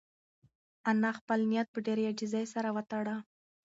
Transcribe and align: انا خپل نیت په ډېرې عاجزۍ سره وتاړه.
انا 0.89 1.11
خپل 1.19 1.39
نیت 1.49 1.67
په 1.71 1.79
ډېرې 1.85 2.03
عاجزۍ 2.09 2.45
سره 2.53 2.69
وتاړه. 2.75 3.15